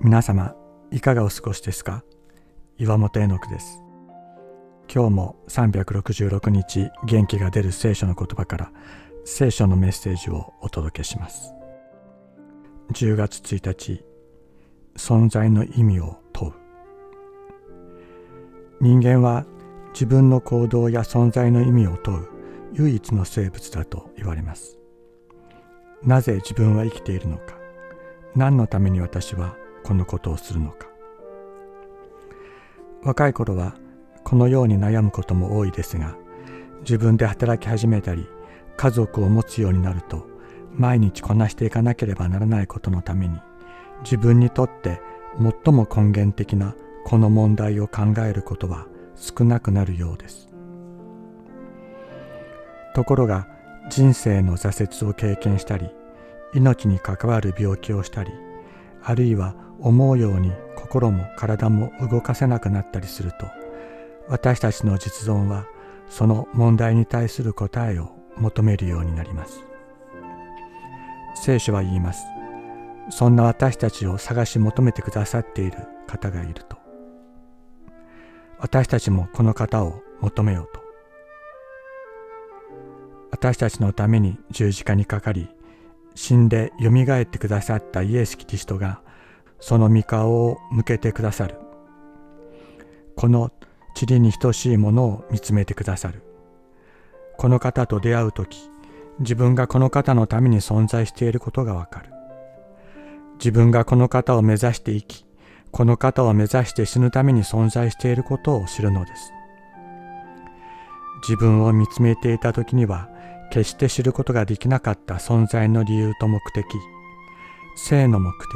[0.00, 0.54] 皆様
[0.90, 2.04] いかがお過ごしですか？
[2.78, 3.82] 岩本絵の句です。
[4.92, 8.72] 今日も366日元気が出る聖書の言葉から
[9.24, 11.54] 聖書のメッセージをお届けします。
[12.92, 14.04] 10月1日
[14.96, 16.52] 存在の意味を問う。
[18.80, 19.46] 人間は
[19.94, 22.28] 自分の行動や存在の意味を問う
[22.74, 24.78] 唯一の生物だと言われます。
[26.02, 27.56] なぜ自分は生きているのか。
[28.36, 29.56] 何のために私は
[29.86, 30.88] このことをするのか。
[33.04, 33.76] 若い頃は
[34.24, 36.16] このように悩むことも多いですが
[36.80, 38.26] 自分で働き始めたり
[38.76, 40.26] 家族を持つようになると
[40.74, 43.38] 毎日こなしていかなければならないことのために
[44.02, 45.00] 自分にとって
[45.64, 50.48] 最も根源的なこの問題を考えることは少なくなるようです。
[52.92, 53.46] ところが
[53.88, 55.88] 人生の挫折を経験したり
[56.54, 58.32] 命に関わる病気をしたり
[59.08, 63.46] あるいは思うように心も体も動かせなくなったりすると
[64.28, 65.66] 私たちの実存は
[66.08, 69.64] その問題に対する答えを求めるようになります。
[71.36, 72.24] 聖書は言います。
[73.10, 76.76] そんな私たちを探し求めてくださっている方がいると。
[78.58, 80.80] 私たちもこの方を求めようと。
[83.30, 85.48] 私たちのために十字架にかかり
[86.16, 89.02] 死んでよみがえってくださったイエス・キリストが
[89.60, 91.56] その御顔を向けてくださる。
[93.14, 93.52] この
[93.94, 96.22] 塵に等しいものを見つめてくださる。
[97.36, 98.70] この方と出会う時
[99.20, 102.10] 自分がこの方のために存在していることがわかる。
[103.38, 105.26] 自分がこの方を目指して生き
[105.70, 109.32] この方を目指して死ぬために存在していることを知るのです。
[111.28, 113.10] 自分を見つめていた時には
[113.50, 116.64] 決して知ることができなかった存在の理由と目的。
[117.76, 118.50] 生の目的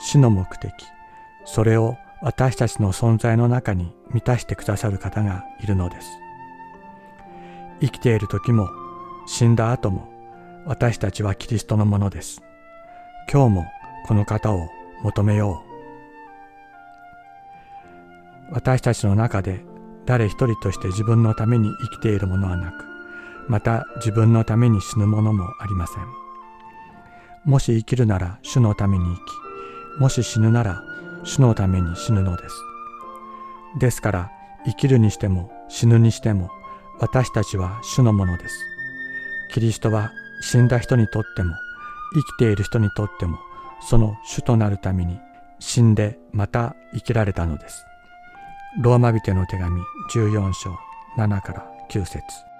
[0.00, 0.72] 死の目的
[1.44, 6.08] それを私たちの存在の中に満たしてくださる方がいるのです。
[7.80, 8.68] 生きている時も
[9.26, 10.08] 死んだ後も
[10.66, 12.42] 私たちはキリストのものです。
[13.32, 13.64] 今日も
[14.06, 14.68] この方を
[15.02, 15.62] 求めよ
[18.50, 18.54] う。
[18.54, 19.64] 私たちの中で
[20.04, 22.91] 誰一人として自分のために生きているものはなく
[23.48, 26.04] また自分のために死ぬものもありません。
[27.44, 30.82] もし生きるなら主のために生きもし死ぬなら
[31.24, 32.54] 主のために死ぬのです。
[33.78, 34.30] ですから
[34.64, 36.50] 生きるにしても死ぬにしても
[37.00, 38.54] 私たちは主のものです。
[39.52, 41.54] キリストは死んだ人にとっても
[42.14, 43.38] 生きている人にとっても
[43.80, 45.18] その主となるために
[45.58, 47.84] 死んでまた生きられたのです。
[48.80, 49.82] ローマ人の手紙
[50.14, 50.76] 14章
[51.18, 52.51] 7から9節。